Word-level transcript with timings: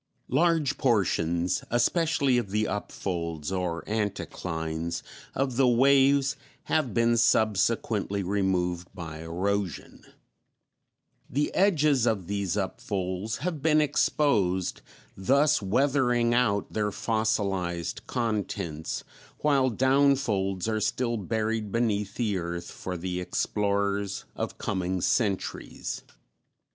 Large 0.29 0.79
portions, 0.79 1.63
especially 1.69 2.39
of 2.39 2.49
the 2.49 2.63
upfolds, 2.67 3.51
or 3.51 3.83
"anticlines," 3.83 5.03
of 5.35 5.57
the 5.57 5.67
waves, 5.67 6.35
have 6.63 6.91
been 6.91 7.17
subsequently 7.17 8.23
removed 8.23 8.87
by 8.95 9.19
erosion; 9.19 10.03
the 11.29 11.53
edges 11.53 12.07
of 12.07 12.25
these 12.25 12.55
upfolds 12.57 13.37
have 13.45 13.61
been 13.61 13.79
exposed, 13.79 14.81
thus 15.15 15.61
weathering 15.61 16.33
out 16.33 16.73
their 16.73 16.91
fossilized 16.91 18.07
contents, 18.07 19.03
while 19.41 19.69
downfolds 19.69 20.67
are 20.67 20.81
still 20.81 21.15
buried 21.15 21.71
beneath 21.71 22.15
the 22.15 22.39
earth 22.39 22.71
for 22.71 22.97
the 22.97 23.21
explorers 23.21 24.25
of 24.35 24.57
coming 24.57 24.99
centuries. 24.99 26.01